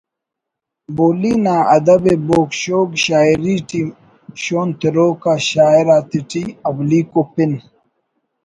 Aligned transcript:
بولی 0.95 1.33
نا 1.45 1.55
ادب 1.77 2.03
ءِ 2.13 2.15
بوگ 2.27 2.49
شوگ 2.61 2.89
شاعری 3.05 3.55
ٹی 3.67 3.81
شون 4.43 4.67
تروک 4.79 5.23
آ 5.31 5.33
شاعر 5.49 5.87
آتیٹی 5.97 6.43
اولیکو 6.67 7.21
پن 7.33 7.51